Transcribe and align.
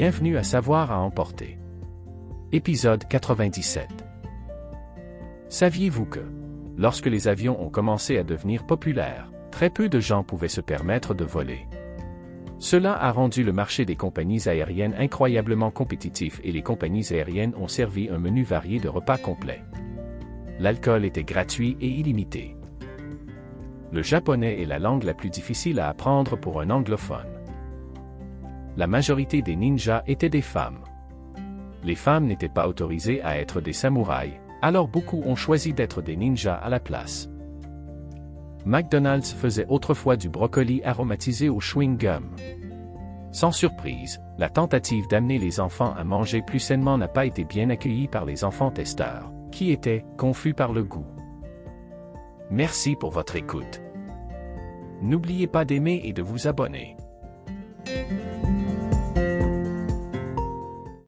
Bienvenue 0.00 0.38
à 0.38 0.42
Savoir 0.42 0.92
à 0.92 0.98
emporter. 0.98 1.58
Épisode 2.52 3.06
97. 3.06 3.86
Saviez-vous 5.50 6.06
que, 6.06 6.24
lorsque 6.78 7.04
les 7.04 7.28
avions 7.28 7.62
ont 7.62 7.68
commencé 7.68 8.16
à 8.16 8.24
devenir 8.24 8.64
populaires, 8.64 9.30
très 9.50 9.68
peu 9.68 9.90
de 9.90 10.00
gens 10.00 10.24
pouvaient 10.24 10.48
se 10.48 10.62
permettre 10.62 11.12
de 11.12 11.26
voler? 11.26 11.66
Cela 12.58 12.94
a 12.94 13.12
rendu 13.12 13.44
le 13.44 13.52
marché 13.52 13.84
des 13.84 13.94
compagnies 13.94 14.48
aériennes 14.48 14.94
incroyablement 14.96 15.70
compétitif 15.70 16.40
et 16.44 16.50
les 16.50 16.62
compagnies 16.62 17.12
aériennes 17.12 17.54
ont 17.58 17.68
servi 17.68 18.08
un 18.08 18.18
menu 18.18 18.42
varié 18.42 18.80
de 18.80 18.88
repas 18.88 19.18
complets. 19.18 19.62
L'alcool 20.58 21.04
était 21.04 21.24
gratuit 21.24 21.76
et 21.82 21.88
illimité. 21.88 22.56
Le 23.92 24.02
japonais 24.02 24.62
est 24.62 24.66
la 24.66 24.78
langue 24.78 25.04
la 25.04 25.12
plus 25.12 25.28
difficile 25.28 25.78
à 25.78 25.90
apprendre 25.90 26.40
pour 26.40 26.62
un 26.62 26.70
anglophone. 26.70 27.39
La 28.80 28.86
majorité 28.86 29.42
des 29.42 29.56
ninjas 29.56 30.02
étaient 30.06 30.30
des 30.30 30.40
femmes. 30.40 30.78
Les 31.84 31.94
femmes 31.94 32.24
n'étaient 32.24 32.48
pas 32.48 32.66
autorisées 32.66 33.20
à 33.20 33.38
être 33.38 33.60
des 33.60 33.74
samouraïs, 33.74 34.40
alors 34.62 34.88
beaucoup 34.88 35.20
ont 35.26 35.36
choisi 35.36 35.74
d'être 35.74 36.00
des 36.00 36.16
ninjas 36.16 36.54
à 36.54 36.70
la 36.70 36.80
place. 36.80 37.28
McDonald's 38.64 39.34
faisait 39.34 39.66
autrefois 39.68 40.16
du 40.16 40.30
brocoli 40.30 40.80
aromatisé 40.82 41.50
au 41.50 41.60
chewing-gum. 41.60 42.22
Sans 43.32 43.52
surprise, 43.52 44.18
la 44.38 44.48
tentative 44.48 45.06
d'amener 45.08 45.36
les 45.36 45.60
enfants 45.60 45.92
à 45.92 46.02
manger 46.02 46.40
plus 46.40 46.58
sainement 46.58 46.96
n'a 46.96 47.08
pas 47.08 47.26
été 47.26 47.44
bien 47.44 47.68
accueillie 47.68 48.08
par 48.08 48.24
les 48.24 48.44
enfants 48.44 48.70
testeurs, 48.70 49.30
qui 49.52 49.72
étaient 49.72 50.06
confus 50.16 50.54
par 50.54 50.72
le 50.72 50.84
goût. 50.84 51.06
Merci 52.50 52.96
pour 52.96 53.10
votre 53.10 53.36
écoute. 53.36 53.82
N'oubliez 55.02 55.48
pas 55.48 55.66
d'aimer 55.66 56.00
et 56.02 56.14
de 56.14 56.22
vous 56.22 56.48
abonner. 56.48 56.96